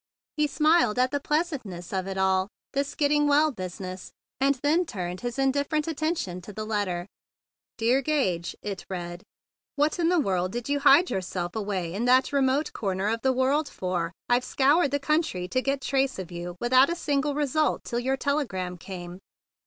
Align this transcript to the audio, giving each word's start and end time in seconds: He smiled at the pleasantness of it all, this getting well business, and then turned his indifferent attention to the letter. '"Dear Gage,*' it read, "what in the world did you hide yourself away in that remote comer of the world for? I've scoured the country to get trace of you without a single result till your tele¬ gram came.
He 0.35 0.47
smiled 0.47 0.97
at 0.97 1.11
the 1.11 1.19
pleasantness 1.19 1.93
of 1.93 2.07
it 2.07 2.17
all, 2.17 2.47
this 2.73 2.95
getting 2.95 3.27
well 3.27 3.51
business, 3.51 4.11
and 4.39 4.55
then 4.63 4.83
turned 4.83 5.21
his 5.21 5.37
indifferent 5.37 5.87
attention 5.87 6.41
to 6.41 6.51
the 6.51 6.65
letter. 6.65 7.05
'"Dear 7.77 8.01
Gage,*' 8.01 8.55
it 8.63 8.83
read, 8.89 9.21
"what 9.75 9.99
in 9.99 10.09
the 10.09 10.19
world 10.19 10.53
did 10.53 10.67
you 10.67 10.79
hide 10.79 11.11
yourself 11.11 11.55
away 11.55 11.93
in 11.93 12.05
that 12.05 12.33
remote 12.33 12.73
comer 12.73 13.09
of 13.09 13.21
the 13.21 13.31
world 13.31 13.69
for? 13.69 14.11
I've 14.27 14.43
scoured 14.43 14.89
the 14.89 14.99
country 14.99 15.47
to 15.49 15.61
get 15.61 15.81
trace 15.81 16.17
of 16.17 16.31
you 16.31 16.55
without 16.59 16.89
a 16.89 16.95
single 16.95 17.35
result 17.35 17.83
till 17.83 17.99
your 17.99 18.17
tele¬ 18.17 18.47
gram 18.47 18.79
came. 18.79 19.19